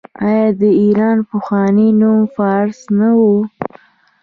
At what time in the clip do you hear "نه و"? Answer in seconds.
2.97-3.23